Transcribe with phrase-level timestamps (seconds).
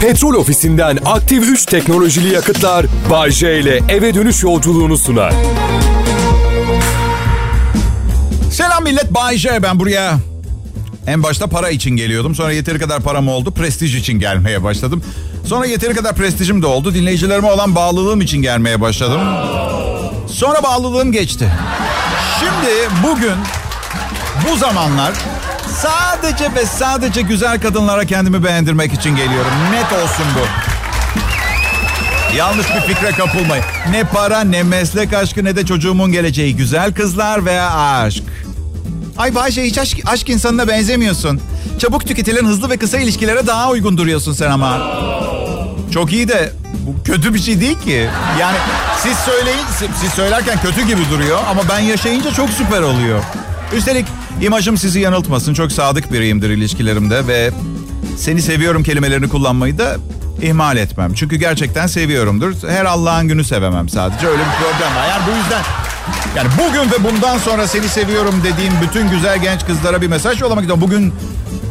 [0.00, 5.32] Petrol ofisinden aktif 3 teknolojili yakıtlar Bay J ile eve dönüş yolculuğunu sunar.
[8.52, 10.18] Selam millet Bay J ben buraya.
[11.06, 12.34] En başta para için geliyordum.
[12.34, 13.50] Sonra yeteri kadar param oldu.
[13.50, 15.02] Prestij için gelmeye başladım.
[15.44, 16.94] Sonra yeteri kadar prestijim de oldu.
[16.94, 19.20] Dinleyicilerime olan bağlılığım için gelmeye başladım.
[20.26, 21.52] Sonra bağlılığım geçti.
[22.40, 22.72] Şimdi
[23.08, 23.36] bugün
[24.50, 25.12] bu zamanlar
[25.82, 29.50] sadece ve sadece güzel kadınlara kendimi beğendirmek için geliyorum.
[29.72, 30.46] Net olsun bu.
[32.36, 33.64] Yanlış bir fikre kapılmayın.
[33.90, 36.56] Ne para, ne meslek aşkı, ne de çocuğumun geleceği.
[36.56, 38.22] Güzel kızlar veya aşk.
[39.18, 41.40] Ay Bayşe hiç aşk, aşk insanına benzemiyorsun.
[41.78, 44.78] Çabuk tüketilen hızlı ve kısa ilişkilere daha uygun duruyorsun sen ama.
[45.94, 46.52] Çok iyi de
[46.86, 48.08] bu kötü bir şey değil ki.
[48.40, 48.56] Yani
[49.02, 49.64] siz söyleyin,
[50.00, 53.22] siz, söylerken kötü gibi duruyor ama ben yaşayınca çok süper oluyor.
[53.76, 54.06] Üstelik
[54.42, 55.54] imajım sizi yanıltmasın.
[55.54, 57.50] Çok sadık biriyimdir ilişkilerimde ve
[58.16, 59.96] seni seviyorum kelimelerini kullanmayı da
[60.42, 61.14] ihmal etmem.
[61.14, 62.52] Çünkü gerçekten seviyorumdur.
[62.68, 64.26] Her Allah'ın günü sevemem sadece.
[64.26, 65.08] Öyle bir problem var.
[65.08, 65.62] Yani bu yüzden
[66.36, 70.62] yani bugün ve bundan sonra seni seviyorum dediğim bütün güzel genç kızlara bir mesaj yollamak
[70.64, 70.82] istiyorum.
[70.82, 71.12] Bugün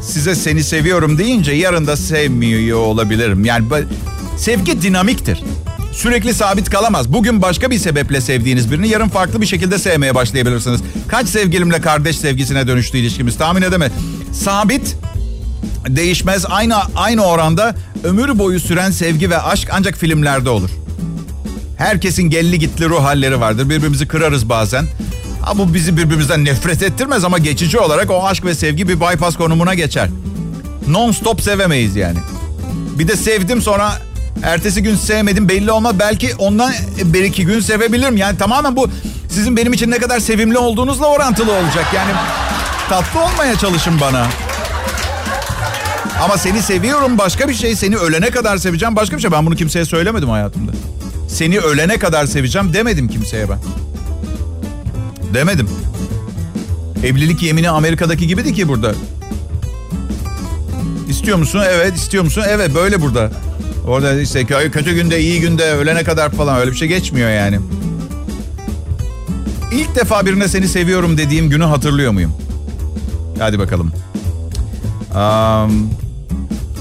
[0.02, 3.46] size seni seviyorum deyince yarın da sevmiyor olabilirim.
[3.46, 3.66] Yani
[4.38, 5.44] sevgi dinamiktir.
[5.92, 7.14] Sürekli sabit kalamaz.
[7.14, 10.82] Bugün başka bir sebeple sevdiğiniz birini yarın farklı bir şekilde sevmeye başlayabilirsiniz.
[11.08, 13.92] Kaç sevgilimle kardeş sevgisine dönüştü ilişkimiz tahmin edeme.
[14.34, 14.96] Sabit
[15.88, 20.70] değişmez aynı aynı oranda ömür boyu süren sevgi ve aşk ancak filmlerde olur.
[21.78, 23.70] Herkesin gelli gitli ruh halleri vardır.
[23.70, 24.86] Birbirimizi kırarız bazen.
[25.46, 29.36] Ama bu bizi birbirimizden nefret ettirmez ama geçici olarak o aşk ve sevgi bir bypass
[29.36, 30.10] konumuna geçer.
[30.88, 32.20] Non stop sevemeyiz yani.
[33.00, 33.94] Bir de sevdim sonra
[34.44, 36.00] ertesi gün sevmedim belli olmaz.
[36.00, 38.18] Belki ondan bir iki gün sevebilirim.
[38.18, 38.90] Yani tamamen bu
[39.30, 41.86] sizin benim için ne kadar sevimli olduğunuzla orantılı olacak.
[41.96, 42.12] Yani
[42.90, 44.28] tatlı olmaya çalışın bana.
[46.24, 47.76] Ama seni seviyorum başka bir şey.
[47.76, 49.32] Seni ölene kadar seveceğim başka bir şey.
[49.32, 50.72] Ben bunu kimseye söylemedim hayatımda.
[51.30, 53.60] Seni ölene kadar seveceğim demedim kimseye ben.
[55.34, 55.70] Demedim.
[57.04, 58.92] Evlilik yemini Amerika'daki gibiydi ki burada.
[61.10, 61.62] İstiyor musun?
[61.70, 61.96] Evet.
[61.96, 62.44] istiyor musun?
[62.48, 62.76] Evet.
[62.76, 63.32] Böyle burada.
[63.88, 67.60] Orada işte kötü günde, iyi günde, ölene kadar falan öyle bir şey geçmiyor yani.
[69.72, 72.34] İlk defa birine seni seviyorum dediğim günü hatırlıyor muyum?
[73.40, 73.92] Hadi bakalım.
[75.16, 75.90] Um,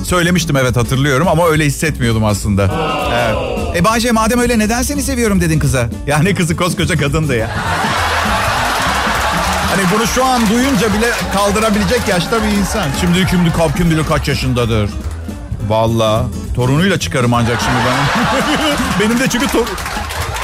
[0.05, 2.71] söylemiştim evet hatırlıyorum ama öyle hissetmiyordum aslında.
[3.13, 3.77] Evet.
[3.77, 5.89] E Bayce madem öyle neden seni seviyorum dedin kıza?
[6.07, 7.51] Ya ne kızı koskoca kadındı ya.
[9.71, 12.85] Hani bunu şu an duyunca bile kaldırabilecek yaşta bir insan.
[13.01, 13.41] Şimdi kim,
[13.77, 14.91] kim bilir kaç yaşındadır.
[15.69, 17.97] Valla torunuyla çıkarım ancak şimdi ben.
[19.01, 19.67] Benim de çünkü tor-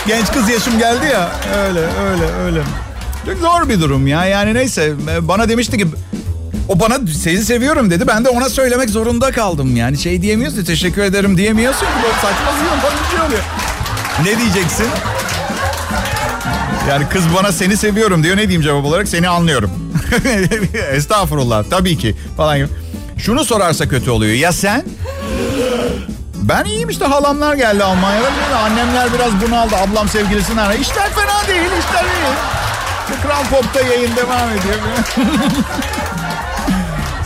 [0.06, 1.30] genç kız yaşım geldi ya.
[1.66, 2.62] Öyle öyle öyle.
[3.26, 4.24] Çok zor bir durum ya.
[4.24, 5.86] Yani neyse bana demişti ki
[6.68, 8.06] o bana seni seviyorum dedi.
[8.06, 9.76] Ben de ona söylemek zorunda kaldım.
[9.76, 11.92] Yani şey diyemiyorsun teşekkür ederim diyemiyorsun ki.
[12.02, 12.52] Böyle saçma
[12.82, 13.42] sapan bir şey oluyor.
[14.24, 14.86] Ne diyeceksin?
[16.88, 18.36] Yani kız bana seni seviyorum diyor.
[18.36, 19.08] Ne diyeyim cevap olarak?
[19.08, 19.70] Seni anlıyorum.
[20.92, 22.68] Estağfurullah tabii ki falan gibi.
[23.18, 24.34] Şunu sorarsa kötü oluyor.
[24.34, 24.84] Ya sen?
[26.42, 28.58] Ben iyiyim işte halamlar geldi Almanya'da.
[28.58, 29.76] Annemler biraz bunaldı.
[29.76, 30.74] Ablam sevgilisini ara.
[30.74, 32.32] İşler fena değil işler iyi.
[33.22, 34.74] Kral Pop'ta yayın devam ediyor.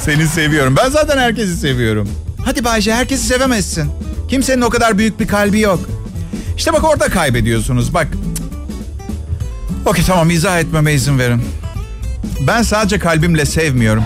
[0.05, 0.77] Seni seviyorum.
[0.77, 2.09] Ben zaten herkesi seviyorum.
[2.45, 3.93] Hadi Bayce herkesi sevemezsin.
[4.29, 5.81] Kimsenin o kadar büyük bir kalbi yok.
[6.57, 7.95] İşte bak orada kaybediyorsunuz.
[7.95, 8.07] Bak.
[9.87, 11.43] Okey tamam izah etmeme izin verin.
[12.47, 14.05] Ben sadece kalbimle sevmiyorum.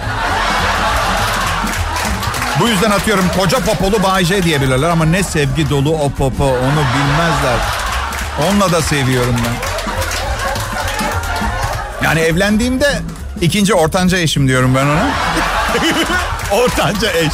[2.60, 7.58] Bu yüzden atıyorum koca popolu Bayce diyebilirler ama ne sevgi dolu o popo onu bilmezler.
[8.48, 9.70] Onunla da seviyorum ben.
[12.04, 13.02] Yani evlendiğimde
[13.40, 15.10] ikinci ortanca eşim diyorum ben ona.
[16.62, 17.32] ortanca eş.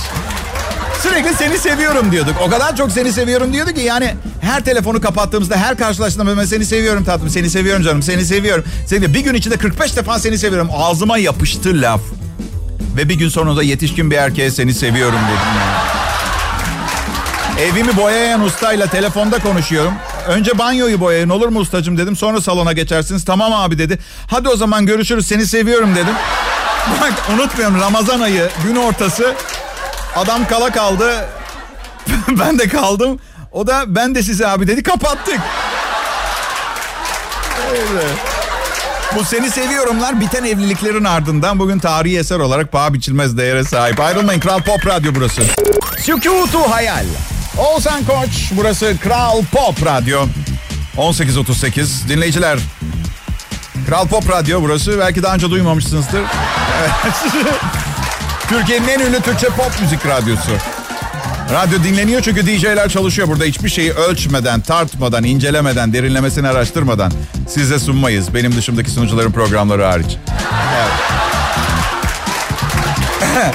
[1.03, 2.35] Sürekli seni seviyorum diyorduk.
[2.47, 6.65] O kadar çok seni seviyorum diyordu ki yani her telefonu kapattığımızda her karşılaştığımda ben seni
[6.65, 8.65] seviyorum tatlım, seni seviyorum canım, seni seviyorum.
[8.87, 10.71] Seni bir gün içinde 45 defa seni seviyorum.
[10.77, 12.01] Ağzıma yapıştı laf.
[12.97, 15.97] Ve bir gün sonunda yetişkin bir erkeğe seni seviyorum dedim yani.
[17.61, 19.95] Evimi boyayan ustayla telefonda konuşuyorum.
[20.29, 22.17] Önce banyoyu boyayın olur mu ustacım dedim.
[22.17, 23.25] Sonra salona geçersiniz.
[23.25, 23.99] Tamam abi dedi.
[24.27, 26.15] Hadi o zaman görüşürüz seni seviyorum dedim.
[27.01, 29.35] Bak unutmuyorum Ramazan ayı gün ortası.
[30.17, 31.29] Adam kala kaldı.
[32.29, 33.21] ben de kaldım.
[33.53, 34.83] O da ben de size abi dedi.
[34.83, 35.41] Kapattık.
[37.71, 38.36] Öyle.
[39.17, 44.01] Bu seni seviyorumlar biten evliliklerin ardından bugün tarihi eser olarak paha biçilmez değere sahip.
[44.01, 45.43] Ayrılmayın Kral Pop Radyo burası.
[45.99, 47.05] Sükutu hayal.
[47.59, 50.27] Oğuzhan Koç burası Kral Pop Radyo.
[50.97, 52.59] 18.38 dinleyiciler.
[53.89, 54.99] Kral Pop Radyo burası.
[54.99, 56.21] Belki daha önce duymamışsınızdır.
[56.81, 57.15] Evet.
[58.49, 60.51] Türkiye'nin en ünlü Türkçe pop müzik radyosu.
[61.53, 63.29] Radyo dinleniyor çünkü DJ'ler çalışıyor.
[63.29, 67.13] Burada hiçbir şeyi ölçmeden, tartmadan, incelemeden, derinlemesine araştırmadan
[67.49, 68.35] size sunmayız.
[68.35, 70.17] Benim dışımdaki sunucuların programları hariç.
[73.37, 73.55] Evet.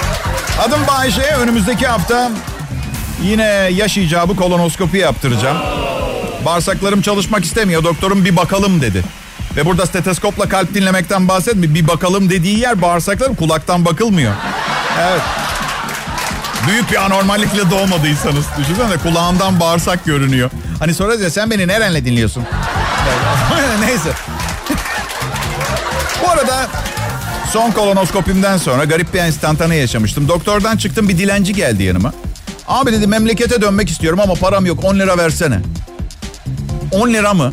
[0.66, 1.22] Adım Bayşe.
[1.22, 2.30] Önümüzdeki hafta
[3.22, 5.58] yine yaş icabı kolonoskopi yaptıracağım.
[6.44, 7.84] Bağırsaklarım çalışmak istemiyor.
[7.84, 9.02] Doktorum bir bakalım dedi.
[9.56, 11.74] Ve burada steteskopla kalp dinlemekten bahsetmiyor.
[11.74, 14.32] Bir bakalım dediği yer bağırsaklarım kulaktan bakılmıyor.
[15.00, 15.22] Evet.
[16.68, 18.44] Büyük bir anormallikle doğmadıysanız.
[18.58, 20.50] Düşünsene kulağımdan bağırsak görünüyor.
[20.78, 22.44] Hani sonra diyor sen beni nerenle dinliyorsun?
[23.80, 24.10] Neyse.
[26.24, 26.66] Bu arada
[27.52, 30.28] son kolonoskopimden sonra garip bir enstantane yaşamıştım.
[30.28, 32.12] Doktordan çıktım bir dilenci geldi yanıma.
[32.68, 35.58] Abi dedi memlekete dönmek istiyorum ama param yok 10 lira versene.
[36.92, 37.52] 10 lira mı?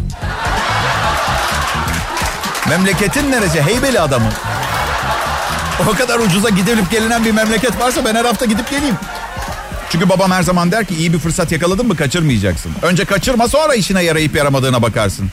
[2.69, 3.61] Memleketin neresi?
[3.61, 4.29] Heybeli adamı.
[5.87, 8.95] O kadar ucuza gidilip gelinen bir memleket varsa ben her hafta gidip geleyim.
[9.91, 12.71] Çünkü babam her zaman der ki iyi bir fırsat yakaladın mı kaçırmayacaksın.
[12.81, 15.31] Önce kaçırma sonra işine yarayıp yaramadığına bakarsın.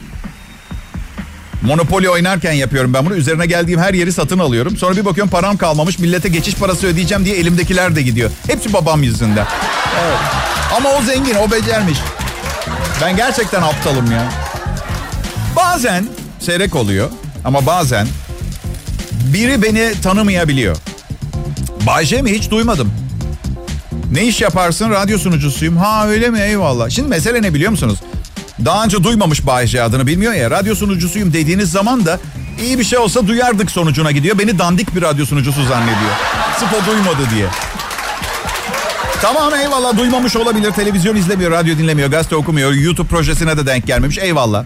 [1.63, 3.15] Monopoly oynarken yapıyorum ben bunu.
[3.15, 4.77] Üzerine geldiğim her yeri satın alıyorum.
[4.77, 5.99] Sonra bir bakıyorum param kalmamış.
[5.99, 8.31] Millete geçiş parası ödeyeceğim diye elimdekiler de gidiyor.
[8.47, 9.47] Hepsi babam yüzünden.
[10.05, 10.19] Evet.
[10.77, 11.99] Ama o zengin, o becermiş.
[13.03, 14.25] Ben gerçekten aptalım ya.
[15.57, 16.07] Bazen
[16.41, 17.11] seyrek oluyor
[17.45, 18.07] ama bazen
[19.33, 20.77] biri beni tanımayabiliyor.
[21.87, 22.93] Bayce mi hiç duymadım.
[24.13, 24.91] Ne iş yaparsın?
[24.91, 25.77] Radyo sunucusuyum.
[25.77, 26.41] Ha öyle mi?
[26.41, 26.91] Eyvallah.
[26.91, 27.99] Şimdi mesele ne biliyor musunuz?
[28.65, 30.51] Daha önce duymamış Bayce adını bilmiyor ya.
[30.51, 32.21] Radyo sunucusuyum dediğiniz zaman da
[32.63, 34.39] iyi bir şey olsa duyardık sonucuna gidiyor.
[34.39, 36.13] Beni dandik bir radyo sunucusu zannediyor.
[36.59, 37.47] Sırf o duymadı diye.
[39.23, 40.71] Tamam eyvallah duymamış olabilir.
[40.73, 42.73] Televizyon izlemiyor, radyo dinlemiyor, gazete okumuyor.
[42.73, 44.19] YouTube projesine de denk gelmemiş.
[44.19, 44.65] Eyvallah.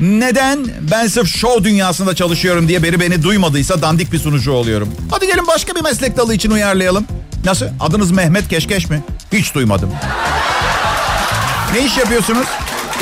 [0.00, 4.94] Neden ben sırf show dünyasında çalışıyorum diye biri beni duymadıysa dandik bir sunucu oluyorum.
[5.10, 7.06] Hadi gelin başka bir meslek dalı için uyarlayalım.
[7.44, 7.66] Nasıl?
[7.80, 9.02] Adınız Mehmet Keşkeş mi?
[9.32, 9.90] Hiç duymadım.
[11.72, 12.46] Ne iş yapıyorsunuz?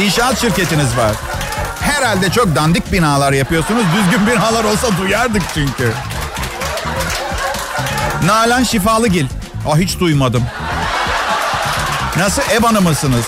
[0.01, 1.13] İnşaat şirketiniz var.
[1.81, 3.85] Herhalde çok dandik binalar yapıyorsunuz.
[3.97, 5.93] Düzgün binalar olsa duyardık çünkü.
[8.27, 9.27] Nalan Şifalıgil.
[9.69, 10.43] Ah hiç duymadım.
[12.17, 13.25] Nasıl ev hanımısınız?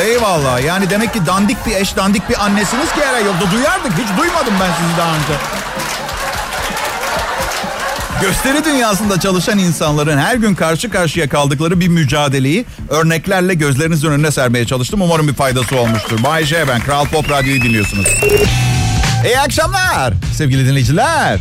[0.00, 0.64] Eyvallah.
[0.64, 3.92] Yani demek ki dandik bir eş, dandik bir annesiniz ki her yolda duyardık.
[3.92, 5.32] Hiç duymadım ben sizi daha önce.
[8.20, 14.66] Gösteri dünyasında çalışan insanların her gün karşı karşıya kaldıkları bir mücadeleyi örneklerle gözlerinizin önüne sermeye
[14.66, 15.02] çalıştım.
[15.02, 16.22] Umarım bir faydası olmuştur.
[16.22, 16.80] Bay J ben.
[16.80, 18.06] Kral Pop Radyo'yu dinliyorsunuz.
[19.26, 21.40] İyi akşamlar sevgili dinleyiciler.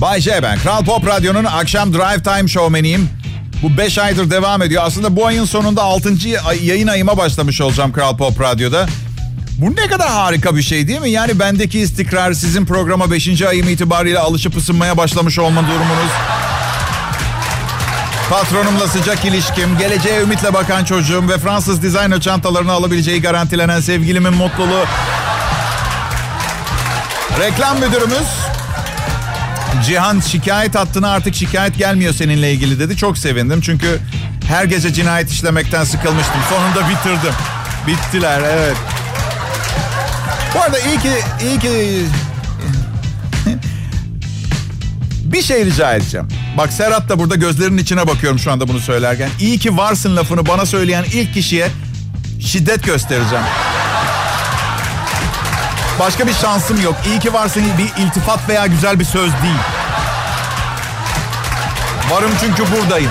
[0.00, 0.58] Bay J ben.
[0.58, 3.21] Kral Pop Radyo'nun akşam drive time showmaniyim.
[3.62, 4.82] Bu 5 aydır devam ediyor.
[4.86, 6.14] Aslında bu ayın sonunda 6.
[6.62, 8.86] yayın ayıma başlamış olacağım Kral Pop Radyo'da.
[9.58, 11.10] Bu ne kadar harika bir şey değil mi?
[11.10, 13.42] Yani bendeki istikrar sizin programa 5.
[13.42, 16.10] ayım itibariyle alışıp ısınmaya başlamış olma durumunuz.
[18.30, 24.84] Patronumla sıcak ilişkim, geleceğe ümitle bakan çocuğum ve Fransız designer çantalarını alabileceği garantilenen sevgilimin mutluluğu.
[27.40, 28.41] Reklam müdürümüz
[29.86, 32.96] Cihan şikayet hattına artık şikayet gelmiyor seninle ilgili dedi.
[32.96, 34.00] Çok sevindim çünkü
[34.48, 36.40] her gece cinayet işlemekten sıkılmıştım.
[36.50, 37.34] Sonunda bitirdim.
[37.86, 38.76] Bittiler evet.
[40.54, 41.12] Bu arada iyi ki
[41.44, 42.04] iyi ki
[45.24, 46.28] bir şey rica edeceğim.
[46.58, 49.30] Bak Serhat da burada gözlerinin içine bakıyorum şu anda bunu söylerken.
[49.40, 51.68] İyi ki varsın lafını bana söyleyen ilk kişiye
[52.40, 53.44] şiddet göstereceğim.
[56.02, 56.96] Başka bir şansım yok.
[57.06, 59.62] İyi ki varsın bir iltifat veya güzel bir söz değil.
[62.10, 63.10] Varım çünkü buradayım.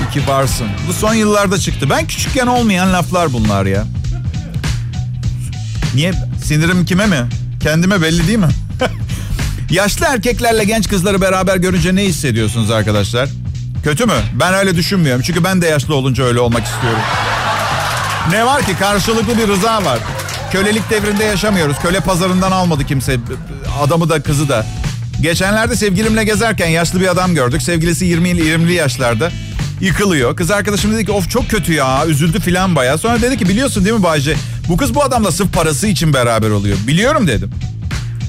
[0.00, 0.66] İyi ki varsın.
[0.88, 1.90] Bu son yıllarda çıktı.
[1.90, 3.84] Ben küçükken olmayan laflar bunlar ya.
[5.94, 6.12] Niye?
[6.44, 7.28] Sinirim kime mi?
[7.62, 8.48] Kendime belli değil mi?
[9.70, 13.28] Yaşlı erkeklerle genç kızları beraber görünce ne hissediyorsunuz arkadaşlar?
[13.84, 14.20] Kötü mü?
[14.40, 15.22] Ben öyle düşünmüyorum.
[15.22, 17.00] Çünkü ben de yaşlı olunca öyle olmak istiyorum.
[18.30, 18.76] Ne var ki?
[18.76, 19.98] Karşılıklı bir rıza var.
[20.52, 21.76] Kölelik devrinde yaşamıyoruz.
[21.82, 23.16] Köle pazarından almadı kimse.
[23.82, 24.66] Adamı da kızı da.
[25.20, 27.62] Geçenlerde sevgilimle gezerken yaşlı bir adam gördük.
[27.62, 29.30] Sevgilisi 20 20'li yaşlarda.
[29.80, 30.36] Yıkılıyor.
[30.36, 32.06] Kız arkadaşım dedi ki of çok kötü ya.
[32.06, 32.98] Üzüldü filan baya.
[32.98, 34.36] Sonra dedi ki biliyorsun değil mi Bayce?
[34.68, 36.76] Bu kız bu adamla sırf parası için beraber oluyor.
[36.86, 37.50] Biliyorum dedim.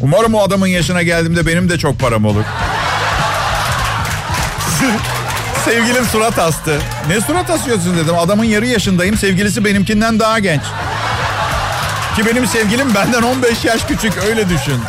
[0.02, 2.44] Umarım o adamın yaşına geldiğimde benim de çok param olur.
[5.66, 6.78] Sevgilim surat astı.
[7.08, 8.18] Ne surat asıyorsun dedim.
[8.18, 9.18] Adamın yarı yaşındayım.
[9.18, 10.62] Sevgilisi benimkinden daha genç.
[12.16, 14.14] Ki benim sevgilim benden 15 yaş küçük.
[14.30, 14.80] Öyle düşün.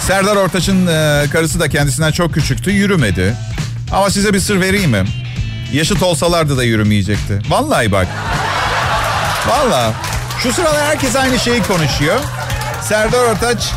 [0.00, 2.70] Serdar Ortaç'ın e, karısı da kendisinden çok küçüktü.
[2.70, 3.34] Yürümedi.
[3.92, 5.04] Ama size bir sır vereyim mi?
[5.72, 7.38] Yaşıt olsalardı da yürümeyecekti.
[7.48, 8.06] Vallahi bak.
[9.48, 9.92] Vallahi.
[10.42, 12.20] Şu sırada herkes aynı şeyi konuşuyor.
[12.82, 13.70] Serdar Ortaç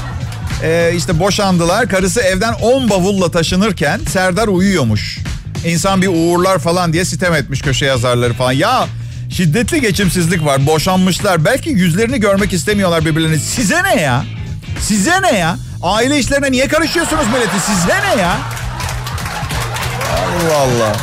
[0.63, 1.89] e, işte boşandılar.
[1.89, 5.20] Karısı evden 10 bavulla taşınırken Serdar uyuyormuş.
[5.66, 8.51] insan bir uğurlar falan diye sitem etmiş köşe yazarları falan.
[8.51, 8.88] Ya
[9.30, 10.66] şiddetli geçimsizlik var.
[10.66, 11.46] Boşanmışlar.
[11.46, 13.40] Belki yüzlerini görmek istemiyorlar birbirlerini.
[13.40, 14.24] Size ne ya?
[14.82, 15.58] Size ne ya?
[15.84, 17.60] Aile işlerine niye karışıyorsunuz milleti?
[17.60, 18.38] Size ne ya?
[20.14, 20.96] Allah Allah.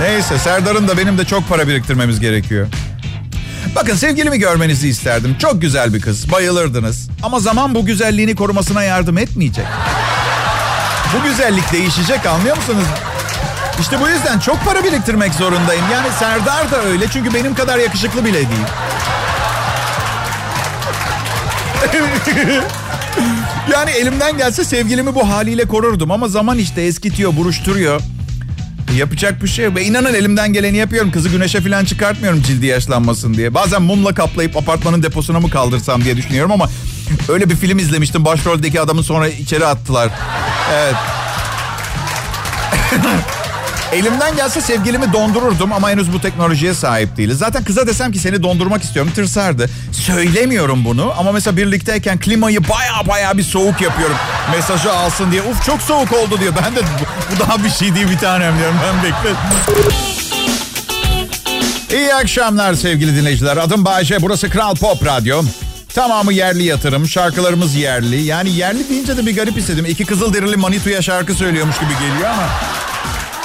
[0.00, 2.66] Neyse Serdar'ın da benim de çok para biriktirmemiz gerekiyor.
[3.74, 5.36] Bakın sevgilimi görmenizi isterdim.
[5.38, 6.32] Çok güzel bir kız.
[6.32, 7.08] Bayılırdınız.
[7.22, 9.64] Ama zaman bu güzelliğini korumasına yardım etmeyecek.
[11.14, 12.84] Bu güzellik değişecek anlıyor musunuz?
[13.80, 15.84] İşte bu yüzden çok para biriktirmek zorundayım.
[15.92, 18.66] Yani Serdar da öyle çünkü benim kadar yakışıklı bile değil.
[23.72, 28.00] yani elimden gelse sevgilimi bu haliyle korurdum ama zaman işte eskitiyor, buruşturuyor.
[28.96, 29.76] Yapacak bir şey yok.
[29.76, 31.10] Ve inanın elimden geleni yapıyorum.
[31.10, 33.54] Kızı güneşe falan çıkartmıyorum cildi yaşlanmasın diye.
[33.54, 36.68] Bazen mumla kaplayıp apartmanın deposuna mı kaldırsam diye düşünüyorum ama
[37.28, 38.24] öyle bir film izlemiştim.
[38.24, 40.10] Başroldeki adamı sonra içeri attılar.
[40.72, 40.94] Evet.
[43.92, 47.38] Elimden gelse sevgilimi dondururdum ama henüz bu teknolojiye sahip değiliz.
[47.38, 49.70] Zaten kıza desem ki seni dondurmak istiyorum tırsardı.
[49.92, 54.16] Söylemiyorum bunu ama mesela birlikteyken klimayı baya baya bir soğuk yapıyorum.
[54.56, 55.42] Mesajı alsın diye.
[55.42, 56.52] Uf çok soğuk oldu diyor.
[56.64, 58.76] Ben de bu, daha bir şey değil bir tanem diyorum.
[58.86, 59.30] Ben bekle.
[61.96, 63.56] İyi akşamlar sevgili dinleyiciler.
[63.56, 64.22] Adım Bayece.
[64.22, 65.42] Burası Kral Pop Radyo.
[65.94, 67.08] Tamamı yerli yatırım.
[67.08, 68.22] Şarkılarımız yerli.
[68.22, 69.86] Yani yerli deyince de bir garip istedim.
[69.86, 72.48] İki Kızılderili Manitu'ya şarkı söylüyormuş gibi geliyor ama...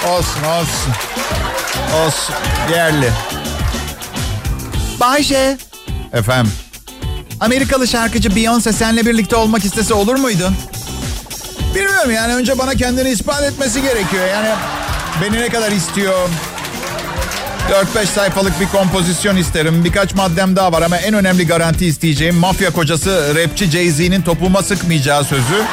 [0.08, 0.94] Olsun olsun.
[2.06, 2.36] Olsun.
[2.72, 3.10] Yerli.
[5.00, 5.58] Bayşe.
[6.14, 6.52] Efendim.
[7.40, 10.56] Amerikalı şarkıcı Beyoncé seninle birlikte olmak istese olur muydun?
[11.76, 14.28] Bilmiyorum yani önce bana kendini ispat etmesi gerekiyor.
[14.28, 14.50] Yani
[15.22, 16.30] beni ne kadar istiyor?
[17.96, 19.84] 4-5 sayfalık bir kompozisyon isterim.
[19.84, 25.24] Birkaç maddem daha var ama en önemli garanti isteyeceğim mafya kocası rapçi Jay-Z'nin topuğuma sıkmayacağı
[25.24, 25.64] sözü.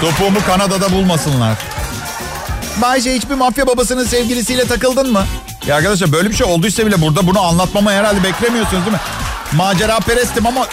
[0.00, 1.58] Topuğumu Kanada'da bulmasınlar.
[2.82, 5.24] Bayce hiçbir mafya babasının sevgilisiyle takıldın mı?
[5.66, 9.00] Ya arkadaşlar böyle bir şey olduysa bile burada bunu anlatmamı herhalde beklemiyorsunuz değil mi?
[9.52, 10.66] Macera perestim ama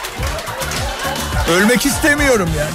[1.51, 2.69] ölmek istemiyorum yani.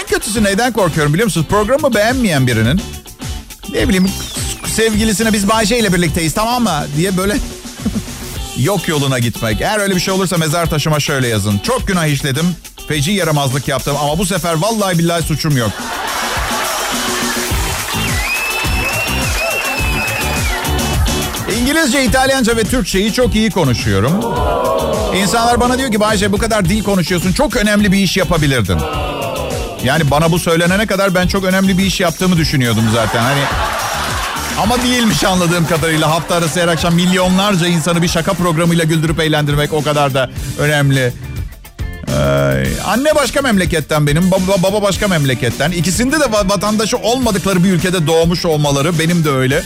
[0.00, 1.46] En kötüsü neyden korkuyorum biliyor musunuz?
[1.50, 2.82] Programı beğenmeyen birinin
[3.72, 4.10] ne bileyim
[4.66, 7.36] sevgilisine biz Bayce ile birlikteyiz tamam mı diye böyle
[8.58, 9.60] yok yoluna gitmek.
[9.60, 11.58] Eğer öyle bir şey olursa mezar taşıma şöyle yazın.
[11.58, 12.56] Çok günah işledim.
[12.88, 15.70] Feci yaramazlık yaptım ama bu sefer vallahi billahi suçum yok.
[21.62, 24.12] İngilizce, İtalyanca ve Türkçeyi çok iyi konuşuyorum.
[25.16, 28.78] İnsanlar bana diyor ki Bayce bu kadar dil konuşuyorsun çok önemli bir iş yapabilirdin.
[29.84, 33.22] Yani bana bu söylenene kadar ben çok önemli bir iş yaptığımı düşünüyordum zaten.
[33.22, 33.40] Hani
[34.62, 39.72] ama değilmiş anladığım kadarıyla hafta arası her akşam milyonlarca insanı bir şaka programıyla güldürüp eğlendirmek
[39.72, 41.12] o kadar da önemli.
[42.08, 45.70] Ee, anne başka memleketten benim, baba, baba başka memleketten.
[45.70, 49.62] İkisinde de vatandaşı olmadıkları bir ülkede doğmuş olmaları benim de öyle.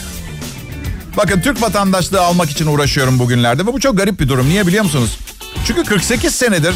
[1.16, 4.48] Bakın Türk vatandaşlığı almak için uğraşıyorum bugünlerde ve bu çok garip bir durum.
[4.48, 5.18] Niye biliyor musunuz?
[5.66, 6.74] Çünkü 48 senedir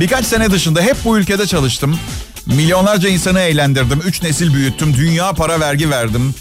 [0.00, 1.98] birkaç sene dışında hep bu ülkede çalıştım.
[2.46, 4.00] Milyonlarca insanı eğlendirdim.
[4.06, 4.94] Üç nesil büyüttüm.
[4.94, 6.34] Dünya para vergi verdim.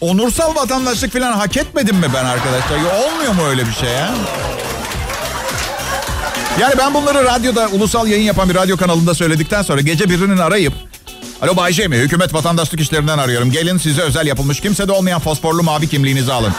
[0.00, 2.76] Onursal vatandaşlık falan hak etmedim mi ben arkadaşlar?
[2.78, 4.14] Ya olmuyor mu öyle bir şey ya?
[6.60, 10.72] Yani ben bunları radyoda ulusal yayın yapan bir radyo kanalında söyledikten sonra gece birinin arayıp
[11.42, 11.96] Alo Bay mi?
[11.96, 13.50] Hükümet vatandaşlık işlerinden arıyorum.
[13.50, 16.52] Gelin size özel yapılmış kimse de olmayan fosforlu mavi kimliğinizi alın.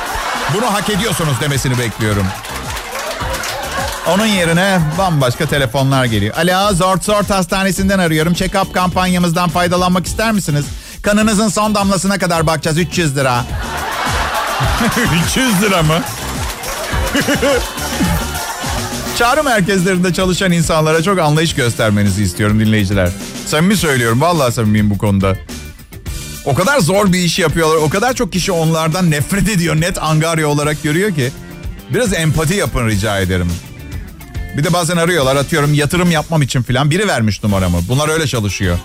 [0.53, 2.25] Bunu hak ediyorsunuz demesini bekliyorum.
[4.07, 6.35] Onun yerine bambaşka telefonlar geliyor.
[6.37, 8.33] Alo Zort Zort Hastanesi'nden arıyorum.
[8.33, 10.65] Check-up kampanyamızdan faydalanmak ister misiniz?
[11.01, 13.45] Kanınızın son damlasına kadar bakacağız 300 lira.
[15.27, 16.01] 300 lira mı?
[19.17, 23.09] Çağrı merkezlerinde çalışan insanlara çok anlayış göstermenizi istiyorum dinleyiciler.
[23.45, 24.21] Samimi söylüyorum.
[24.21, 25.35] Vallahi samimiyim bu konuda.
[26.45, 27.75] O kadar zor bir iş yapıyorlar.
[27.75, 29.75] O kadar çok kişi onlardan nefret ediyor.
[29.75, 31.31] Net angarya olarak görüyor ki.
[31.89, 33.51] Biraz empati yapın rica ederim.
[34.57, 36.91] Bir de bazen arıyorlar atıyorum yatırım yapmam için filan.
[36.91, 37.77] Biri vermiş numaramı.
[37.89, 38.77] Bunlar öyle çalışıyor.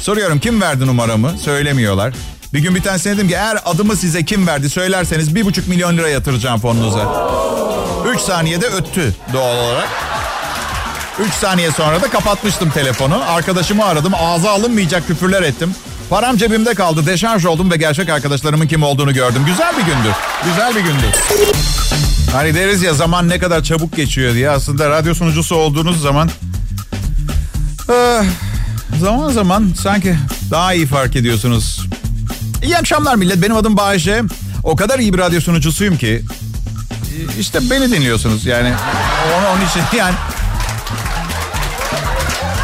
[0.00, 1.38] Soruyorum kim verdi numaramı?
[1.38, 2.14] Söylemiyorlar.
[2.54, 5.96] Bir gün bir tanesine dedim ki eğer adımı size kim verdi söylerseniz bir buçuk milyon
[5.98, 7.30] lira yatıracağım fonunuza.
[8.14, 9.88] Üç saniyede öttü doğal olarak.
[11.26, 13.22] Üç saniye sonra da kapatmıştım telefonu.
[13.28, 14.12] Arkadaşımı aradım.
[14.14, 15.74] Ağza alınmayacak küfürler ettim.
[16.10, 17.06] Param cebimde kaldı.
[17.06, 19.42] Deşarj oldum ve gerçek arkadaşlarımın kim olduğunu gördüm.
[19.46, 20.14] Güzel bir gündü.
[20.44, 21.06] Güzel bir gündü.
[22.32, 24.50] Hani deriz ya zaman ne kadar çabuk geçiyor diye.
[24.50, 26.30] Aslında radyo sunucusu olduğunuz zaman...
[27.90, 28.24] Eh,
[29.00, 30.16] zaman zaman sanki
[30.50, 31.86] daha iyi fark ediyorsunuz.
[32.62, 33.42] İyi akşamlar millet.
[33.42, 34.22] Benim adım Bayece.
[34.64, 36.22] O kadar iyi bir radyo sunucusuyum ki...
[37.40, 38.72] işte beni dinliyorsunuz yani.
[39.38, 40.14] Onu, onun için yani...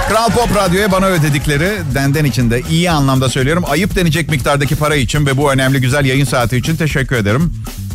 [0.09, 3.65] Kral Pop Radyo'ya bana ödedikleri denden içinde iyi anlamda söylüyorum.
[3.69, 7.53] Ayıp denecek miktardaki para için ve bu önemli güzel yayın saati için teşekkür ederim.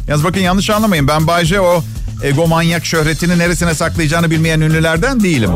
[0.07, 1.07] Yalnız bakın yanlış anlamayın.
[1.07, 1.83] Ben Bayce o
[2.23, 5.51] egomanyak şöhretini neresine saklayacağını bilmeyen ünlülerden değilim.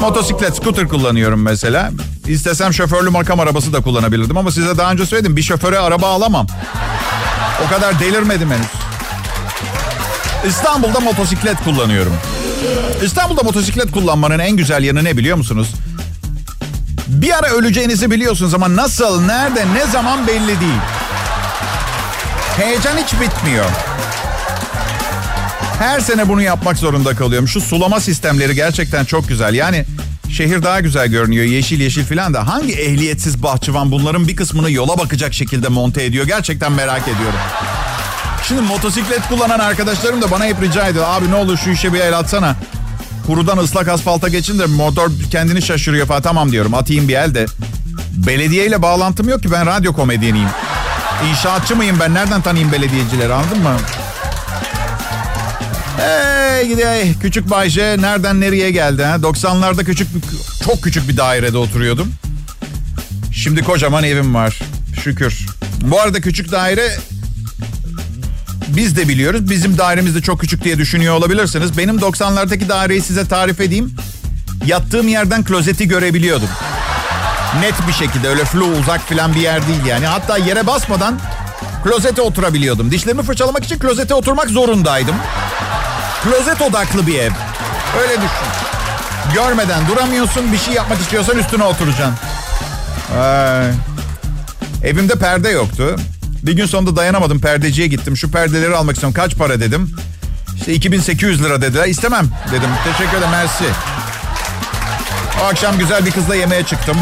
[0.00, 1.90] Motosiklet, scooter kullanıyorum mesela.
[2.26, 5.36] İstesem şoförlü makam arabası da kullanabilirdim ama size daha önce söyledim.
[5.36, 6.46] Bir şoföre araba alamam.
[7.66, 8.66] O kadar delirmedim henüz.
[10.48, 12.12] İstanbul'da motosiklet kullanıyorum.
[13.04, 15.68] İstanbul'da motosiklet kullanmanın en güzel yanı ne biliyor musunuz?
[17.08, 20.80] Bir ara öleceğinizi biliyorsunuz ama nasıl, nerede, ne zaman belli değil.
[22.56, 23.64] Heyecan hiç bitmiyor.
[25.78, 27.48] Her sene bunu yapmak zorunda kalıyorum.
[27.48, 29.54] Şu sulama sistemleri gerçekten çok güzel.
[29.54, 29.84] Yani
[30.32, 31.44] şehir daha güzel görünüyor.
[31.44, 32.46] Yeşil yeşil filan da.
[32.48, 36.26] Hangi ehliyetsiz bahçıvan bunların bir kısmını yola bakacak şekilde monte ediyor?
[36.26, 37.38] Gerçekten merak ediyorum.
[38.42, 41.04] Şimdi motosiklet kullanan arkadaşlarım da bana hep rica ediyor.
[41.08, 42.56] Abi ne olur şu işe bir el atsana.
[43.26, 46.22] Kurudan ıslak asfalta geçin de motor kendini şaşırıyor falan.
[46.22, 47.46] Tamam diyorum atayım bir el de.
[48.26, 50.48] Belediyeyle bağlantım yok ki ben radyo komedyeniyim.
[51.30, 52.14] İnşaatçı mıyım ben?
[52.14, 53.76] Nereden tanıyayım belediyecileri anladın mı?
[55.96, 59.14] Hey gidi küçük Bayce nereden nereye geldi ha?
[59.16, 60.08] 90'larda küçük
[60.64, 62.12] çok küçük bir dairede oturuyordum.
[63.32, 64.58] Şimdi kocaman evim var.
[65.04, 65.46] Şükür.
[65.80, 66.98] Bu arada küçük daire
[68.68, 69.50] biz de biliyoruz.
[69.50, 71.78] Bizim dairemiz de çok küçük diye düşünüyor olabilirsiniz.
[71.78, 73.94] Benim 90'lardaki daireyi size tarif edeyim.
[74.66, 76.48] Yattığım yerden klozeti görebiliyordum.
[77.60, 80.06] Net bir şekilde öyle flu uzak falan bir yer değil yani.
[80.06, 81.20] Hatta yere basmadan
[81.84, 82.90] klozete oturabiliyordum.
[82.90, 85.14] Dişlerimi fırçalamak için klozete oturmak zorundaydım.
[86.24, 87.30] Klozet odaklı bir ev.
[88.02, 88.48] Öyle düşün.
[89.34, 90.52] Görmeden duramıyorsun.
[90.52, 92.14] Bir şey yapmak istiyorsan üstüne oturacaksın.
[93.18, 93.70] Ay.
[94.84, 95.96] Evimde perde yoktu.
[96.42, 98.16] Bir gün sonunda dayanamadım perdeciye gittim.
[98.16, 99.14] Şu perdeleri almak istiyorum.
[99.14, 99.96] Kaç para dedim.
[100.56, 101.88] İşte 2800 lira dediler.
[101.88, 102.70] İstemem dedim.
[102.84, 103.64] Teşekkür ederim mersi.
[105.42, 106.96] O akşam güzel bir kızla yemeğe çıktım.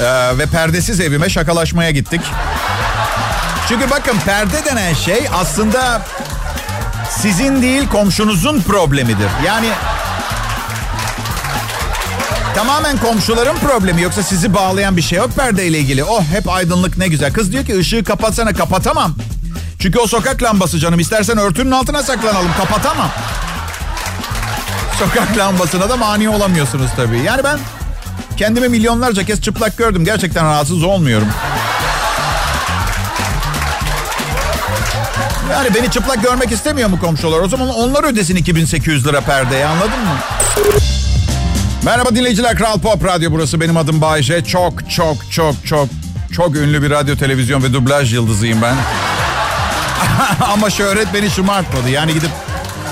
[0.00, 2.20] Ee, ve perdesiz evime şakalaşmaya gittik.
[3.68, 6.02] Çünkü bakın perde denen şey aslında
[7.10, 9.28] sizin değil komşunuzun problemidir.
[9.46, 9.68] Yani
[12.56, 16.04] tamamen komşuların problemi yoksa sizi bağlayan bir şey yok perdeyle ilgili.
[16.04, 17.32] Oh hep aydınlık ne güzel.
[17.32, 19.14] Kız diyor ki ışığı kapatsana kapatamam.
[19.78, 23.10] Çünkü o sokak lambası canım istersen örtünün altına saklanalım kapatamam.
[24.98, 27.18] Sokak lambasına da mani olamıyorsunuz tabii.
[27.18, 27.58] Yani ben
[28.36, 30.04] kendimi milyonlarca kez çıplak gördüm.
[30.04, 31.28] Gerçekten rahatsız olmuyorum.
[35.52, 37.40] Yani beni çıplak görmek istemiyor mu komşular?
[37.40, 40.18] O zaman onlar ödesin 2800 lira perdeye anladın mı?
[41.86, 44.44] Merhaba dinleyiciler Kral Pop Radyo burası benim adım Bayşe.
[44.44, 45.88] Çok çok çok çok
[46.32, 48.76] çok ünlü bir radyo televizyon ve dublaj yıldızıyım ben.
[50.52, 51.90] Ama şöhret beni şımartmadı.
[51.90, 52.30] Yani gidip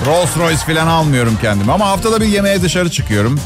[0.07, 1.73] Rolls Royce falan almıyorum kendime.
[1.73, 3.41] Ama haftada bir yemeğe dışarı çıkıyorum.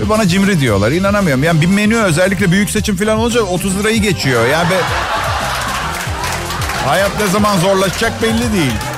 [0.00, 0.90] Ve bana cimri diyorlar.
[0.90, 1.44] İnanamıyorum.
[1.44, 4.46] Yani bir menü özellikle büyük seçim falan olunca 30 lirayı geçiyor.
[4.46, 4.80] Yani be...
[6.86, 8.91] Hayat ne zaman zorlaşacak belli değil.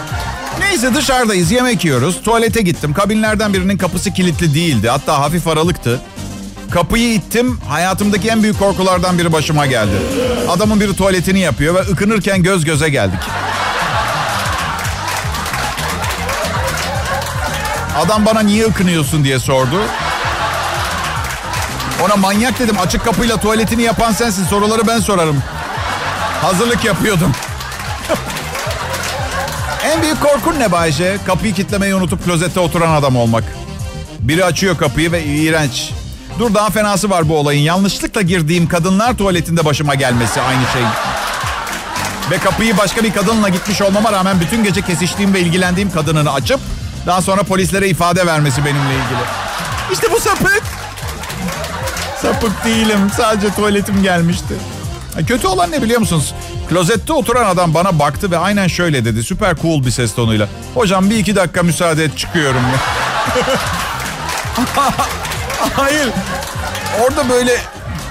[0.60, 2.22] Neyse dışarıdayız yemek yiyoruz.
[2.22, 2.94] Tuvalete gittim.
[2.94, 4.88] Kabinlerden birinin kapısı kilitli değildi.
[4.88, 6.00] Hatta hafif aralıktı.
[6.70, 7.58] Kapıyı ittim.
[7.68, 9.92] Hayatımdaki en büyük korkulardan biri başıma geldi.
[10.48, 13.20] Adamın biri tuvaletini yapıyor ve ıkınırken göz göze geldik.
[18.06, 19.82] Adam bana niye ıkınıyorsun diye sordu.
[22.04, 22.76] Ona manyak dedim.
[22.78, 24.44] Açık kapıyla tuvaletini yapan sensin.
[24.44, 25.42] Soruları ben sorarım.
[26.42, 27.32] Hazırlık yapıyordum.
[29.94, 31.18] En büyük korkun ne Bayce?
[31.26, 33.44] Kapıyı kitlemeyi unutup klozette oturan adam olmak.
[34.20, 35.90] Biri açıyor kapıyı ve iğrenç.
[36.38, 37.60] Dur daha fenası var bu olayın.
[37.60, 40.82] Yanlışlıkla girdiğim kadınlar tuvaletinde başıma gelmesi aynı şey.
[42.30, 46.60] Ve kapıyı başka bir kadınla gitmiş olmama rağmen bütün gece kesiştiğim ve ilgilendiğim kadınını açıp
[47.06, 49.24] daha sonra polislere ifade vermesi benimle ilgili.
[49.92, 50.62] İşte bu sapık.
[52.22, 53.10] Sapık değilim.
[53.16, 54.54] Sadece tuvaletim gelmişti.
[55.26, 56.34] Kötü olan ne biliyor musunuz?
[56.68, 59.22] Klozette oturan adam bana baktı ve aynen şöyle dedi.
[59.22, 60.48] Süper cool bir ses tonuyla.
[60.74, 62.60] Hocam bir iki dakika müsaade et çıkıyorum.
[65.76, 66.08] Hayır.
[67.04, 67.52] Orada böyle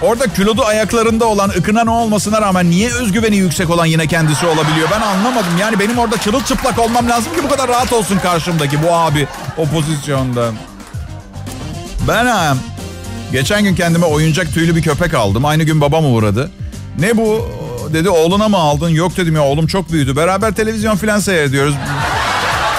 [0.01, 4.87] orada kilodu ayaklarında olan ıkınan olmasına rağmen niye özgüveni yüksek olan yine kendisi olabiliyor?
[4.91, 5.57] Ben anlamadım.
[5.59, 9.65] Yani benim orada çırılçıplak olmam lazım ki bu kadar rahat olsun karşımdaki bu abi o
[9.65, 10.51] pozisyonda.
[12.07, 12.55] Ben ha,
[13.31, 15.45] geçen gün kendime oyuncak tüylü bir köpek aldım.
[15.45, 16.51] Aynı gün babam uğradı.
[16.99, 17.49] Ne bu
[17.93, 18.89] dedi oğluna mı aldın?
[18.89, 20.15] Yok dedim ya oğlum çok büyüdü.
[20.15, 21.75] Beraber televizyon filan seyrediyoruz.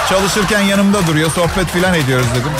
[0.09, 2.51] Çalışırken yanımda duruyor sohbet filan ediyoruz dedim.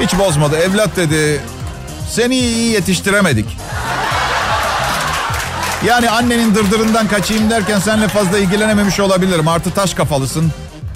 [0.00, 0.56] Hiç bozmadı.
[0.56, 1.40] Evlat dedi
[2.10, 3.56] seni iyi yetiştiremedik.
[5.86, 9.48] Yani annenin dırdırından kaçayım derken senle fazla ilgilenememiş olabilirim.
[9.48, 10.52] Artı taş kafalısın.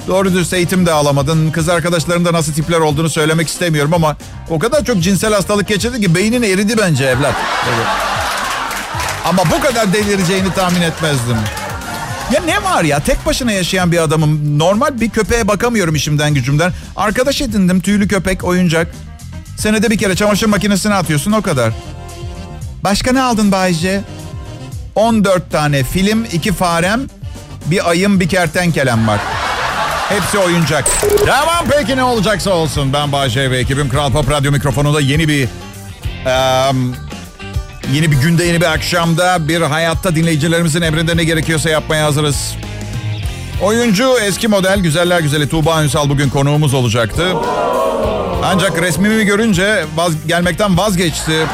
[0.09, 1.51] Doğru düz eğitim de alamadın.
[1.51, 4.17] Kız arkadaşlarında nasıl tipler olduğunu söylemek istemiyorum ama
[4.51, 7.35] o kadar çok cinsel hastalık geçirdin ki beynin eridi bence evlat.
[7.75, 8.14] Evet.
[9.25, 11.37] Ama bu kadar delireceğini tahmin etmezdim.
[12.33, 14.59] Ya ne var ya tek başına yaşayan bir adamım.
[14.59, 16.73] Normal bir köpeğe bakamıyorum işimden gücümden.
[16.97, 18.95] Arkadaş edindim tüylü köpek oyuncak.
[19.59, 21.73] Senede bir kere çamaşır makinesine atıyorsun o kadar.
[22.85, 24.01] Başka ne aldın Bayce?
[24.95, 27.01] 14 tane film, iki farem,
[27.67, 29.21] bir ayım, bir kertenkelem var.
[30.09, 30.85] Hepsi oyuncak.
[31.27, 32.93] Tamam peki ne olacaksa olsun.
[32.93, 35.49] Ben Bayce ve ekibim Kral Pop Radyo mikrofonunda yeni bir...
[36.71, 36.97] Um,
[37.93, 42.55] yeni bir günde, yeni bir akşamda bir hayatta dinleyicilerimizin emrinde ne gerekiyorsa yapmaya hazırız.
[43.63, 47.27] Oyuncu eski model, güzeller güzeli Tuğba Ünsal bugün konuğumuz olacaktı.
[48.45, 51.47] Ancak resmimi görünce vaz, gelmekten vazgeçti.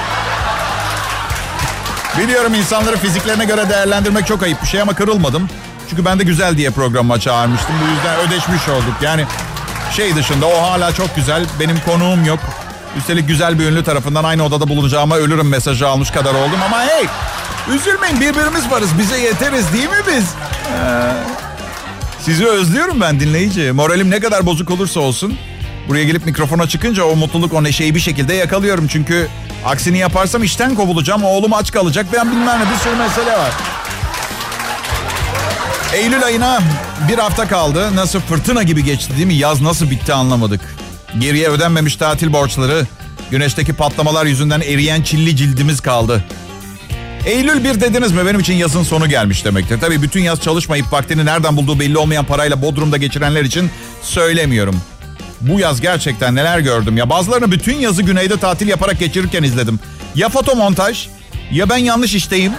[2.18, 5.48] Biliyorum insanları fiziklerine göre değerlendirmek çok ayıp bir şey ama kırılmadım.
[5.90, 7.74] Çünkü ben de güzel diye programıma çağırmıştım.
[7.84, 8.94] Bu yüzden ödeşmiş olduk.
[9.02, 9.24] Yani
[9.96, 11.46] şey dışında o hala çok güzel.
[11.60, 12.40] Benim konuğum yok.
[12.96, 16.58] Üstelik güzel bir ünlü tarafından aynı odada bulunacağıma ölürüm mesajı almış kadar oldum.
[16.66, 17.06] Ama hey
[17.74, 18.90] üzülmeyin birbirimiz varız.
[18.98, 20.24] Bize yeteriz değil mi biz?
[20.24, 21.12] Ee,
[22.20, 23.72] sizi özlüyorum ben dinleyici.
[23.72, 25.38] Moralim ne kadar bozuk olursa olsun.
[25.88, 28.86] Buraya gelip mikrofona çıkınca o mutluluk o neşeyi bir şekilde yakalıyorum.
[28.86, 29.28] Çünkü
[29.66, 31.24] aksini yaparsam işten kovulacağım.
[31.24, 32.06] Oğlum aç kalacak.
[32.12, 33.50] Ben bilmem ne bir sürü mesele var.
[35.94, 36.60] Eylül ayına
[37.08, 37.96] bir hafta kaldı.
[37.96, 39.34] Nasıl fırtına gibi geçti değil mi?
[39.34, 40.60] Yaz nasıl bitti anlamadık.
[41.18, 42.86] Geriye ödenmemiş tatil borçları,
[43.30, 46.24] güneşteki patlamalar yüzünden eriyen çilli cildimiz kaldı.
[47.26, 49.80] Eylül bir dediniz mi benim için yazın sonu gelmiş demektir.
[49.80, 53.70] Tabii bütün yaz çalışmayıp vaktini nereden bulduğu belli olmayan parayla Bodrum'da geçirenler için
[54.02, 54.80] söylemiyorum.
[55.40, 57.10] Bu yaz gerçekten neler gördüm ya.
[57.10, 59.80] Bazılarını bütün yazı güneyde tatil yaparak geçirirken izledim.
[60.14, 61.08] Ya fotomontaj
[61.52, 62.52] ya ben yanlış işteyim.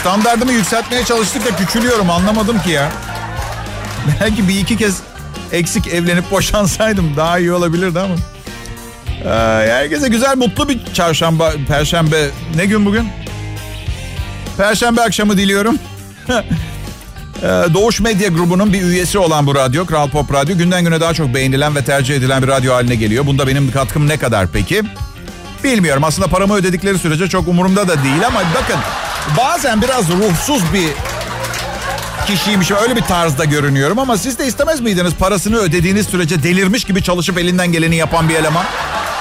[0.00, 2.92] Standartımı yükseltmeye çalıştık da küçülüyorum anlamadım ki ya.
[4.20, 5.00] Belki bir iki kez
[5.52, 8.14] eksik evlenip boşansaydım daha iyi olabilirdi ama.
[9.24, 12.30] Ee, herkese güzel mutlu bir çarşamba, perşembe.
[12.56, 13.08] Ne gün bugün?
[14.56, 15.78] Perşembe akşamı diliyorum.
[17.42, 21.14] Ee, Doğuş Medya grubunun bir üyesi olan bu radyo, Kral Pop Radyo, günden güne daha
[21.14, 23.26] çok beğenilen ve tercih edilen bir radyo haline geliyor.
[23.26, 24.82] Bunda benim katkım ne kadar peki?
[25.64, 26.04] Bilmiyorum.
[26.04, 28.76] Aslında paramı ödedikleri sürece çok umurumda da değil ama bakın
[29.38, 30.88] bazen biraz ruhsuz bir
[32.26, 32.76] kişiymişim.
[32.76, 37.38] Öyle bir tarzda görünüyorum ama siz de istemez miydiniz parasını ödediğiniz sürece delirmiş gibi çalışıp
[37.38, 38.64] elinden geleni yapan bir eleman?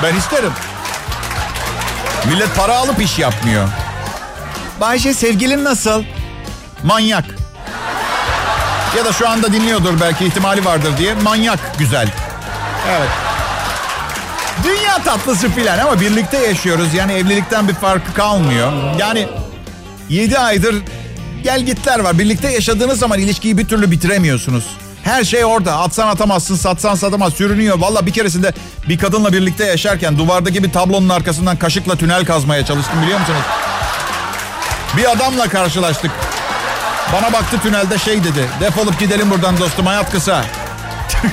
[0.03, 0.51] Ben isterim.
[2.25, 3.67] Millet para alıp iş yapmıyor.
[4.81, 6.03] Bayşe sevgilin nasıl?
[6.83, 7.25] Manyak.
[8.97, 11.13] Ya da şu anda dinliyordur belki ihtimali vardır diye.
[11.13, 12.07] Manyak güzel.
[12.89, 13.09] Evet.
[14.63, 16.93] Dünya tatlısı filan ama birlikte yaşıyoruz.
[16.93, 18.71] Yani evlilikten bir farkı kalmıyor.
[18.99, 19.27] Yani
[20.09, 20.75] 7 aydır
[21.43, 22.19] gel gitler var.
[22.19, 24.65] Birlikte yaşadığınız zaman ilişkiyi bir türlü bitiremiyorsunuz.
[25.03, 25.77] Her şey orada.
[25.77, 27.79] Atsan atamazsın, satsan satamaz, sürünüyor.
[27.79, 28.53] Valla bir keresinde
[28.89, 33.41] bir kadınla birlikte yaşarken duvardaki bir tablonun arkasından kaşıkla tünel kazmaya çalıştım biliyor musunuz?
[34.97, 36.11] Bir adamla karşılaştık.
[37.13, 38.47] Bana baktı tünelde şey dedi.
[38.59, 40.45] Defolup gidelim buradan dostum hayat kısa.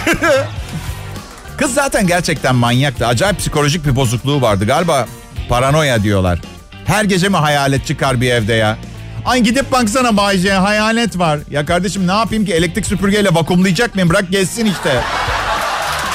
[1.56, 3.06] Kız zaten gerçekten manyaktı.
[3.06, 4.66] Acayip psikolojik bir bozukluğu vardı.
[4.66, 5.06] Galiba
[5.48, 6.40] paranoya diyorlar.
[6.84, 8.76] Her gece mi hayalet çıkar bir evde ya?
[9.24, 11.38] Ay gidip baksana Bayce hayalet var.
[11.50, 14.10] Ya kardeşim ne yapayım ki elektrik süpürgeyle vakumlayacak mıyım?
[14.10, 15.00] Bırak geçsin işte.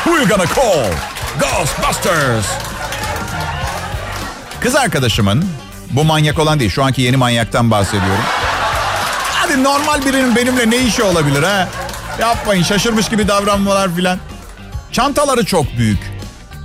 [0.04, 0.92] Who you gonna call?
[1.40, 2.46] Ghostbusters.
[4.60, 5.46] Kız arkadaşımın
[5.92, 8.24] bu manyak olan değil şu anki yeni manyaktan bahsediyorum.
[9.34, 11.68] Hadi normal birinin benimle ne işi olabilir ha?
[12.22, 14.18] Yapmayın şaşırmış gibi davranmalar filan.
[14.92, 16.00] Çantaları çok büyük.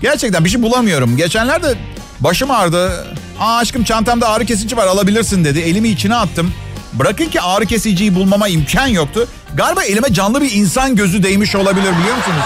[0.02, 1.16] Gerçekten bir şey bulamıyorum.
[1.16, 1.74] Geçenlerde
[2.20, 3.06] başım ağrıdı.
[3.40, 5.58] Aa aşkım çantamda ağrı kesici var alabilirsin dedi.
[5.58, 6.52] Elimi içine attım.
[6.92, 9.28] Bırakın ki ağrı kesiciyi bulmama imkan yoktu.
[9.54, 12.42] Galiba elime canlı bir insan gözü değmiş olabilir biliyor musunuz?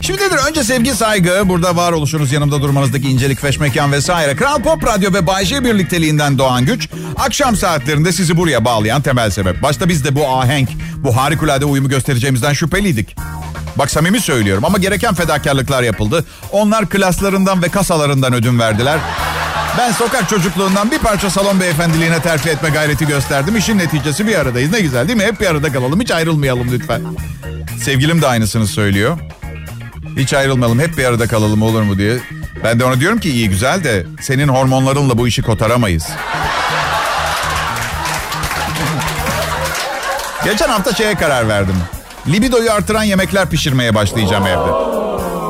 [0.00, 4.36] Şimdidir önce sevgi saygı, burada var oluşunuz yanımda durmanızdaki incelik, feşmekan vesaire.
[4.36, 9.30] Kral Pop Radyo ve Bay J birlikteliğinden doğan güç, akşam saatlerinde sizi buraya bağlayan temel
[9.30, 9.62] sebep.
[9.62, 13.16] Başta biz de bu ahenk, bu harikulade uyumu göstereceğimizden şüpheliydik.
[13.76, 16.24] Bak samimi söylüyorum ama gereken fedakarlıklar yapıldı.
[16.52, 18.98] Onlar klaslarından ve kasalarından ödün verdiler.
[19.78, 23.56] Ben sokak çocukluğundan bir parça salon beyefendiliğine terfi etme gayreti gösterdim.
[23.56, 24.72] İşin neticesi bir aradayız.
[24.72, 25.24] Ne güzel değil mi?
[25.24, 26.00] Hep bir arada kalalım.
[26.00, 27.02] Hiç ayrılmayalım lütfen.
[27.82, 29.18] Sevgilim de aynısını söylüyor.
[30.16, 30.78] Hiç ayrılmayalım.
[30.80, 32.18] Hep bir arada kalalım olur mu diye.
[32.64, 36.06] Ben de ona diyorum ki iyi güzel de senin hormonlarınla bu işi kotaramayız.
[40.44, 41.76] Geçen hafta şeye karar verdim.
[42.28, 44.85] Libidoyu artıran yemekler pişirmeye başlayacağım evde.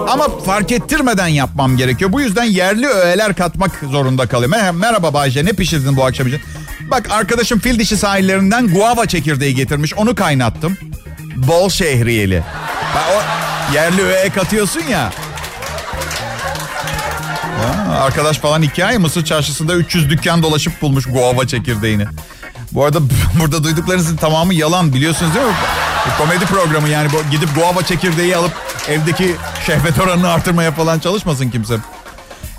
[0.06, 2.12] Ama fark ettirmeden yapmam gerekiyor.
[2.12, 4.78] Bu yüzden yerli öğeler katmak zorunda kalıyorum.
[4.78, 6.40] Merhaba Bayce ne pişirdin bu akşam için?
[6.90, 9.94] Bak arkadaşım fil dişi sahillerinden guava çekirdeği getirmiş.
[9.94, 10.76] Onu kaynattım.
[11.36, 12.42] bol şehriyeli.
[12.94, 13.22] Bak o
[13.74, 15.12] yerli öğe katıyorsun ya.
[17.62, 22.06] Ha, arkadaş falan hikaye Mısır çarşısında 300 dükkan dolaşıp bulmuş guava çekirdeğini.
[22.72, 22.98] Bu arada
[23.40, 25.52] burada duyduklarınızın tamamı yalan biliyorsunuz değil mi?
[26.06, 28.52] Bu komedi programı yani bu, gidip guava çekirdeği alıp
[28.88, 31.76] evdeki şehvet oranını artırmaya falan çalışmasın kimse.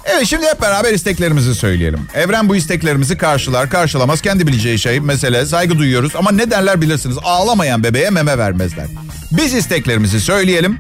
[0.06, 2.08] Evet şimdi hep beraber isteklerimizi söyleyelim.
[2.14, 7.18] Evren bu isteklerimizi karşılar karşılamaz kendi bileceği şey mesele saygı duyuyoruz ama ne derler bilirsiniz
[7.24, 8.86] ağlamayan bebeğe meme vermezler.
[9.32, 10.80] Biz isteklerimizi söyleyelim.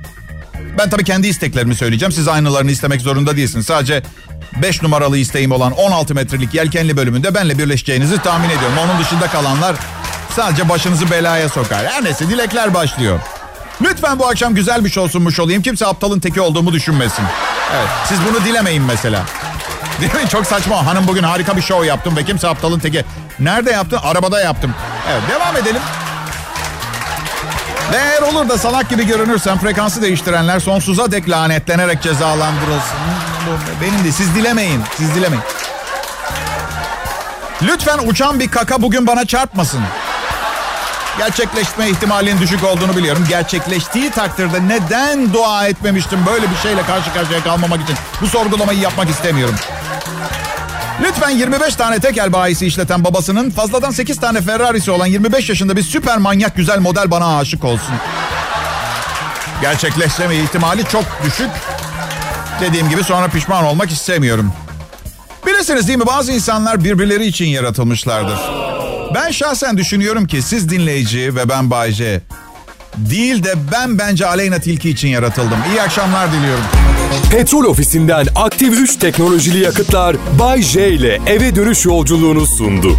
[0.77, 2.11] Ben tabii kendi isteklerimi söyleyeceğim.
[2.11, 3.65] Siz aynılarını istemek zorunda değilsiniz.
[3.65, 4.03] Sadece
[4.61, 8.77] 5 numaralı isteğim olan 16 metrelik yelkenli bölümünde benle birleşeceğinizi tahmin ediyorum.
[8.85, 9.75] Onun dışında kalanlar
[10.35, 11.85] sadece başınızı belaya sokar.
[11.85, 13.19] Her neyse dilekler başlıyor.
[13.81, 15.61] Lütfen bu akşam güzel bir şovsunmuş olayım.
[15.61, 17.23] Kimse aptalın teki olduğumu düşünmesin.
[17.75, 19.23] Evet, siz bunu dilemeyin mesela.
[20.01, 20.29] Değil mi?
[20.29, 20.85] Çok saçma.
[20.85, 23.05] Hanım bugün harika bir şov yaptım ve kimse aptalın teki.
[23.39, 23.99] Nerede yaptın?
[24.03, 24.73] Arabada yaptım.
[25.11, 25.81] Evet, devam edelim.
[27.91, 32.97] Ve eğer olur da salak gibi görünürsem frekansı değiştirenler sonsuza dek lanetlenerek cezalandırılsın.
[33.81, 34.81] Benim de siz dilemeyin.
[34.97, 35.43] Siz dilemeyin.
[37.61, 39.81] Lütfen uçan bir kaka bugün bana çarpmasın.
[41.17, 43.25] Gerçekleşme ihtimalinin düşük olduğunu biliyorum.
[43.29, 47.95] Gerçekleştiği takdirde neden dua etmemiştim böyle bir şeyle karşı karşıya kalmamak için?
[48.21, 49.55] Bu sorgulamayı yapmak istemiyorum.
[51.01, 55.83] Lütfen 25 tane tekel bayisi işleten babasının fazladan 8 tane Ferrari'si olan 25 yaşında bir
[55.83, 57.95] süper manyak güzel model bana aşık olsun.
[59.61, 61.49] Gerçekleşme ihtimali çok düşük.
[62.61, 64.53] Dediğim gibi sonra pişman olmak istemiyorum.
[65.47, 68.66] Bilirsiniz değil mi bazı insanlar birbirleri için yaratılmışlardır.
[69.13, 72.21] Ben şahsen düşünüyorum ki siz dinleyici ve ben Bayce
[72.97, 75.57] değil de ben bence Aleyna Tilki için yaratıldım.
[75.71, 76.63] İyi akşamlar diliyorum.
[77.31, 82.97] Petrol ofisinden aktif 3 teknolojili yakıtlar Bay J ile eve dönüş yolculuğunu sundu.